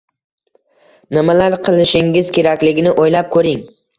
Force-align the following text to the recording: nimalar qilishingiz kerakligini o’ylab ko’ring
nimalar 1.17 1.57
qilishingiz 1.69 2.33
kerakligini 2.39 2.97
o’ylab 3.05 3.33
ko’ring 3.37 3.63